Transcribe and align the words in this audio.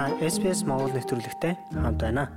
Та 0.00 0.08
SPS 0.16 0.64
Монгол 0.64 0.96
нэвтрүүлэгтэй 0.96 1.76
хамт 1.76 2.00
байна. 2.00 2.32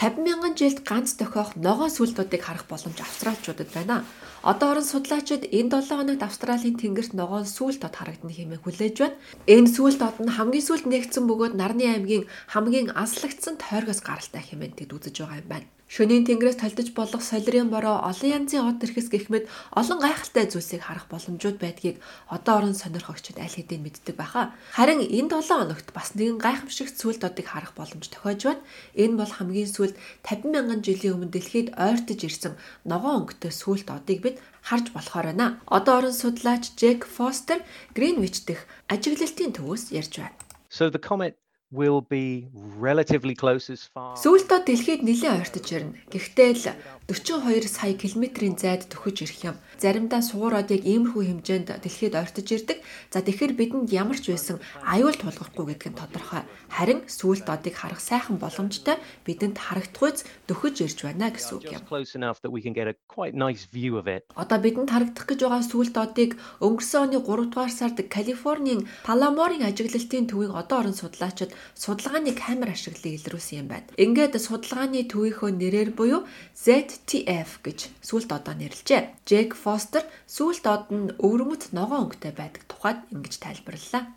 50 0.00 0.24
мянган 0.24 0.56
жилд 0.56 0.88
ганц 0.88 1.20
тохиох 1.20 1.52
ногоон 1.52 1.92
сүлтүүдийг 1.92 2.40
харах 2.40 2.64
боломж 2.64 2.96
австралчуудад 2.96 3.68
байна. 3.76 4.08
Одоо 4.40 4.72
орон 4.72 4.88
судлаачид 4.88 5.44
энэ 5.52 5.84
7 5.84 5.84
хоногт 5.84 6.24
Австралийн 6.24 6.80
тэнгэрт 6.80 7.12
ногоон 7.12 7.44
сүлт 7.44 7.84
тод 7.84 7.92
харагдана 7.92 8.32
хэмээн 8.32 8.64
хүлээж 8.64 8.96
байна. 9.04 9.20
Энэ 9.44 9.68
сүлт 9.68 10.00
тод 10.00 10.16
нь 10.16 10.32
хамгийн 10.32 10.64
сүүлд 10.64 10.88
нэгдсэн 10.88 11.28
бөгөөд 11.28 11.60
Нарны 11.60 11.84
аймгийн 11.92 12.24
хамгийн 12.56 12.96
аслагдсан 12.96 13.60
тойргоос 13.60 14.00
гаралтай 14.00 14.40
хэмээн 14.48 14.72
тэд 14.80 14.88
үзэж 14.96 15.20
байгаа 15.20 15.44
юм 15.44 15.48
байна. 15.52 15.68
Шөнийн 15.88 16.28
тэнгэрээс 16.28 16.60
талдаж 16.60 16.92
болох 16.92 17.24
солирын 17.24 17.72
бороо 17.72 18.04
олон 18.04 18.28
янзын 18.28 18.68
од 18.68 18.76
төрхс 18.76 19.08
гихмэд 19.08 19.48
олон 19.72 19.98
гайхалтай 20.04 20.44
зүйлсийг 20.44 20.84
харах 20.84 21.08
боломжууд 21.08 21.56
байдгийг 21.56 21.96
одоо 22.28 22.60
орон 22.60 22.76
сонирхогчид 22.76 23.40
аль 23.40 23.56
хэдийн 23.56 23.80
мэддэг 23.80 24.12
байхаа. 24.20 24.52
Харин 24.76 25.00
энэ 25.00 25.32
7 25.40 25.48
хоногт 25.48 25.88
бас 25.96 26.12
нэгэн 26.12 26.36
гайхамшигт 26.44 26.92
сүлд 26.92 27.24
одыг 27.24 27.48
харах 27.48 27.72
боломж 27.72 28.04
тохиож 28.12 28.40
байна. 28.44 28.62
Энэ 29.00 29.16
бол 29.16 29.32
хамгийн 29.32 29.72
сүүлд 29.72 29.96
50 30.28 30.52
мянган 30.52 30.80
жилийн 30.84 31.16
өмнө 31.16 31.32
дэлхийд 31.32 31.72
ойртож 31.80 32.20
ирсэн 32.20 32.54
ногоон 32.84 33.24
өнгөтэй 33.24 33.52
сүлд 33.56 33.88
одыг 33.88 34.20
бид 34.20 34.36
харж 34.68 34.92
болохоор 34.92 35.32
байна. 35.32 35.56
Одоо 35.72 36.04
орон 36.04 36.12
судлаач 36.12 36.76
Джек 36.76 37.08
Фостер 37.08 37.64
Гринвич 37.96 38.44
дэх 38.44 38.68
ажиглалтын 38.92 39.56
төвөөс 39.56 39.88
ярьж 39.96 40.20
байна. 40.20 40.36
So 40.68 40.92
the 40.92 41.00
comet 41.00 41.47
will 41.70 42.00
be 42.00 42.48
relatively 42.78 43.34
close 43.34 43.68
as 43.68 43.84
far. 43.92 44.16
Сүүлдөө 44.16 44.64
дэлхийд 44.64 45.02
нэлээд 45.04 45.36
ойртож 45.36 45.68
ирнэ. 45.68 46.00
Гэхдээ 46.08 46.50
л 46.56 46.64
42 47.08 47.68
сая 47.68 47.92
километрийн 47.92 48.56
зайд 48.56 48.88
төхөж 48.88 49.28
ирэх 49.28 49.52
юм. 49.52 49.56
Заримдаа 49.76 50.24
суураад 50.24 50.72
яг 50.72 50.84
иймэрхүү 50.88 51.24
хэмжээнд 51.28 51.68
дэлхийд 51.84 52.16
ойртож 52.16 52.48
ирдэг. 52.48 52.80
За 53.12 53.20
тэгэхээр 53.20 53.52
бидэнд 53.52 53.92
ямар 53.92 54.16
ч 54.16 54.32
байсан 54.32 54.64
аюул 54.80 55.12
тулгархгүй 55.12 55.76
гэдг 55.76 55.92
нь 55.92 56.00
тодорхой. 56.00 56.48
Харин 56.72 57.04
сүүлд 57.04 57.48
одыг 57.52 57.76
харах 57.76 58.00
сайхан 58.00 58.40
боломжтой 58.40 58.96
бидэнд 59.28 59.60
харагдахуйц 59.60 60.24
төхөж 60.48 60.88
ирж 60.88 61.04
байна 61.04 61.28
гэсэн 61.32 61.52
үг 61.60 61.68
юм. 61.68 61.84
Одоо 64.36 64.58
бидэнд 64.60 64.90
харагдах 64.92 65.26
гэж 65.28 65.40
байгаа 65.44 65.64
сүүлд 65.64 65.96
одыг 66.00 66.30
өнгөрсөн 66.64 67.12
оны 67.12 67.18
3 67.20 67.52
дугаар 67.52 67.72
сард 67.72 68.00
Калифорнийн 68.08 68.88
Паламорын 69.04 69.68
ажиглалтын 69.68 70.28
төвийн 70.28 70.52
одоо 70.52 70.80
орон 70.84 70.96
судлаачид 70.96 71.56
судалгааны 71.74 72.32
камер 72.34 72.74
ашиглалыг 72.74 73.14
илрүүлсэн 73.18 73.58
юм 73.62 73.68
байна. 73.72 73.88
Ингээд 73.96 74.34
судалгааны 74.38 75.06
төвийнхөө 75.08 75.50
нэрээр 75.54 75.90
буюу 75.96 76.26
ZTF 76.54 77.64
гэж 77.66 77.78
сүүлд 78.02 78.30
одоо 78.34 78.54
нэрлэжээ. 78.58 79.26
Джек 79.26 79.54
Фостер 79.54 80.04
сүүлд 80.26 80.64
од 80.66 80.84
нь 80.94 81.14
өвөрмөц 81.18 81.72
ногоон 81.76 82.10
өнгөтэй 82.10 82.32
байдаг 82.34 82.62
тухайд 82.70 83.00
ингэж 83.14 83.34
тайлбарллаа. 83.42 84.14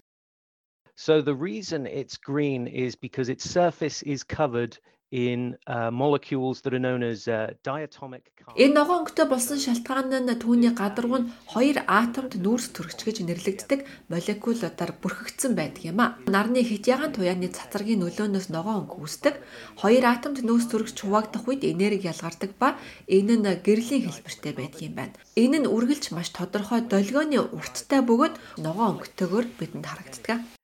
So 0.96 1.22
the 1.22 1.34
reason 1.34 1.88
it's 1.88 2.18
green 2.18 2.68
is 2.68 2.96
because 2.96 3.28
its 3.28 3.50
surface 3.50 4.04
is 4.04 4.22
covered 4.24 4.78
in 5.12 5.58
uh, 5.68 5.92
molecules 5.92 6.62
that 6.62 6.74
are 6.74 6.80
known 6.80 7.04
as 7.04 7.28
uh, 7.28 7.54
diatomic 7.64 8.32
Энэ 8.56 8.76
ногоон 8.76 9.04
өнгөтэй 9.04 9.28
болсон 9.32 9.60
шалтгаан 9.64 10.12
нь 10.12 10.40
түүний 10.44 10.74
гадаргуу 10.76 11.20
нь 11.24 11.32
хоёр 11.54 11.78
атомд 11.88 12.36
нүүрс 12.36 12.76
төрөгч 12.76 13.00
гэж 13.06 13.18
нэрлэгддэг 13.24 13.80
молекулуудаар 14.12 14.92
бүрхэгдсэн 15.00 15.56
байдаг 15.56 15.84
юм 15.88 16.00
а. 16.04 16.18
Нарны 16.28 16.60
хит 16.66 16.90
ягаан 16.90 17.16
туяаны 17.16 17.48
цацрагийн 17.48 18.02
нөлөөнөөс 18.04 18.48
ногоон 18.52 18.84
өнгө 18.84 18.98
үүсдэг. 19.04 19.36
Хоёр 19.80 20.04
атомд 20.04 20.44
нүүрс 20.44 20.68
төрөгч 20.68 20.98
хуваагдах 21.00 21.48
үед 21.48 21.64
энерги 21.64 22.12
ялгардаг 22.12 22.52
ба 22.60 22.76
энэ 23.08 23.36
нь 23.40 23.48
гэрлийн 23.68 24.04
хэлбэртэй 24.10 24.54
байдаг 24.58 24.82
юм 24.84 24.96
байна. 25.00 25.16
Энэ 25.40 25.58
нь 25.64 25.72
үргэлж 25.76 26.12
маш 26.12 26.28
тодорхой 26.36 26.82
долгионы 26.84 27.40
урттай 27.56 28.02
бөгөөд 28.04 28.36
ногоон 28.60 29.00
өнгөтэйгээр 29.00 29.48
бидэнд 29.60 29.88
харагддаг 29.88 30.61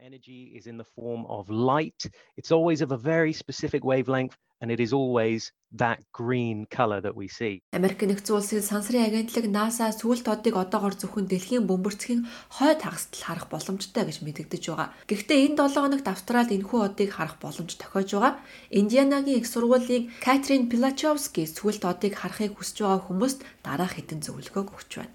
energy 0.00 0.52
is 0.54 0.66
in 0.66 0.76
the 0.76 0.84
form 0.84 1.26
of 1.26 1.50
light. 1.50 2.06
It's 2.36 2.52
always 2.52 2.80
of 2.80 2.92
a 2.92 2.96
very 2.96 3.32
specific 3.32 3.84
wavelength 3.84 4.36
and 4.60 4.70
it 4.70 4.80
is 4.80 4.92
always 4.92 5.52
that 5.72 6.00
green 6.12 6.66
color 6.70 7.00
that 7.00 7.14
we 7.14 7.28
see. 7.28 7.62
Америк 7.72 8.02
нэгдсэн 8.02 8.34
улсын 8.34 8.62
сансрын 8.62 9.06
агентлаг 9.06 9.46
NASA 9.46 9.90
сүүл 9.94 10.22
тодыг 10.26 10.54
одоогор 10.58 10.94
зөвхөн 10.98 11.30
дэлхийн 11.30 11.68
бөмбөрцгийн 11.68 12.26
хойд 12.58 12.82
хагасдал 12.82 13.22
харах 13.26 13.46
боломжтой 13.52 14.04
гэж 14.08 14.18
мэдэгдэж 14.26 14.62
байгаа. 14.66 14.88
Гэхдээ 15.06 15.38
энэ 15.46 15.56
7 15.62 15.82
хоногт 15.82 16.06
Австралид 16.10 16.54
энэхүү 16.56 16.80
одыг 16.82 17.10
харах 17.14 17.36
боломж 17.38 17.72
тохиож 17.78 18.10
байгаа. 18.14 18.34
Индианагийн 18.74 19.38
их 19.38 19.46
сургуулийн 19.46 20.10
Катрин 20.24 20.66
Пилачовски 20.70 21.46
сүүл 21.46 21.78
тодыг 21.78 22.18
харахыг 22.18 22.58
хүсэж 22.58 22.82
байгаа 22.82 23.00
хүмүүст 23.06 23.38
дараах 23.62 23.94
хэдэн 23.94 24.26
зөвлөгөөг 24.26 24.68
өгч 24.74 24.92
байна. 24.98 25.14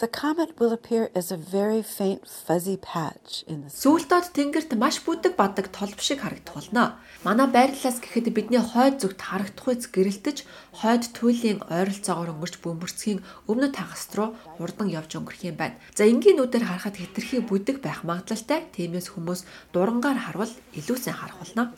The 0.00 0.08
comet 0.08 0.58
will 0.58 0.72
appear 0.72 1.10
as 1.14 1.30
a 1.30 1.36
very 1.36 1.82
faint 1.82 2.26
fuzzy 2.26 2.78
patch 2.78 3.44
in 3.46 3.64
the 3.64 3.68
Сүүлдод 3.68 4.32
тэнгэрт 4.32 4.72
маш 4.80 4.96
бүдэг 5.04 5.36
бадаг 5.36 5.68
толб 5.76 6.00
шиг 6.00 6.24
харагдах 6.24 6.56
болно. 6.56 6.96
Манай 7.20 7.44
байрлалаас 7.44 8.00
гэхэд 8.00 8.32
бидний 8.32 8.64
хойд 8.64 9.04
зүгт 9.04 9.20
харагдах 9.20 9.68
үз 9.68 9.92
гэрэлтэж 9.92 10.48
хойд 10.80 11.04
туйлын 11.12 11.60
ойролцоогоор 11.68 12.32
өнгөрч 12.32 12.64
бөмбөрцгийн 12.64 13.20
өмнөд 13.44 13.76
хагас 13.76 14.08
руу 14.16 14.32
хурдан 14.56 14.88
явж 14.88 15.20
өнгөрөх 15.20 15.44
юм 15.44 15.60
байна. 15.60 15.76
За 15.92 16.08
энгийн 16.08 16.40
нүдээр 16.40 16.64
харахад 16.64 16.96
хэтэрхий 16.96 17.44
бүдэг 17.44 17.84
байх 17.84 18.00
магадлалтай. 18.00 18.72
Тиймээс 18.72 19.12
хүмүүс 19.12 19.44
дурангаар 19.76 20.16
харвал 20.16 20.52
илүү 20.80 20.96
сайн 20.96 21.20
харах 21.20 21.44
болно. 21.44 21.76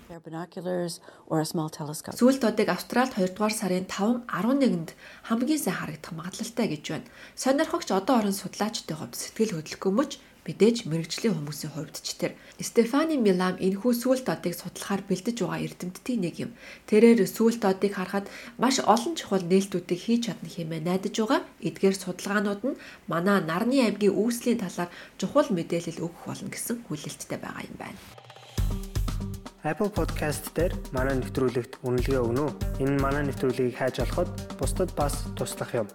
Сүүлдодыг 2.15 2.69
Австралид 2.71 3.19
2 3.19 3.34
дугаар 3.34 3.50
сарын 3.50 3.91
5 3.91 4.31
11-нд 4.31 4.94
хамгийн 5.27 5.59
сайн 5.59 5.75
харагдах 5.75 6.15
магадлалтай 6.15 6.66
гэж 6.71 6.84
байна. 6.87 7.11
Сонирхогч 7.34 7.91
одоо 7.91 8.12
олон 8.12 8.28
орон 8.28 8.37
судлаачдын 8.37 8.97
хувьд 9.00 9.17
сэтгэл 9.17 9.56
хөдлөхгүй 9.56 9.93
мөч 9.97 10.12
мэдээж 10.45 10.84
мэрэгжлийн 10.84 11.33
хүмүүсийн 11.33 11.73
хувьд 11.73 11.97
ч 12.05 12.21
тэр 12.21 12.37
Стефани 12.61 13.17
Милам 13.17 13.56
энэхүү 13.56 13.93
сүулт 13.97 14.28
одыг 14.28 14.53
судлахаар 14.53 15.00
бэлдэж 15.09 15.41
байгаа 15.41 15.65
эрдэмтдийн 15.65 16.21
нэг 16.21 16.37
юм. 16.45 16.53
Тэрээр 16.93 17.25
сүулт 17.25 17.65
одыг 17.65 17.97
харахад 17.97 18.28
маш 18.61 18.84
олон 18.84 19.17
чухал 19.17 19.41
нээлтүүдийг 19.41 19.97
хийж 20.05 20.28
чадна 20.28 20.50
хэмээн 20.53 20.84
найдаж 20.93 21.15
байгаа. 21.17 21.41
Эдгээр 21.65 21.97
судалгаанууд 21.97 22.61
нь 22.69 22.81
манай 23.09 23.41
нарны 23.41 23.81
аймгийн 23.81 24.12
үүслийн 24.12 24.61
талаар 24.61 24.93
чухал 25.17 25.49
мэдээлэл 25.49 26.05
өгөх 26.05 26.29
болно 26.29 26.53
гэсэн 26.53 26.84
хүлээлттэй 26.84 27.39
байгаа 27.41 27.65
юм 27.65 27.77
байна. 27.81 28.00
Apple 29.65 29.89
Podcast 29.89 30.53
дээр 30.53 30.77
манай 30.93 31.17
нэвтрүүлэгт 31.17 31.81
үнэлгээ 31.81 32.21
өгнө 32.21 32.43
үү? 32.44 32.53
Энэ 32.84 33.00
манай 33.00 33.25
нэвтрүүлгийг 33.25 33.79
хайж 33.79 34.05
олоход 34.05 34.29
бусдад 34.61 34.93
бас 34.99 35.25
туслах 35.39 35.73
юм. 35.73 35.89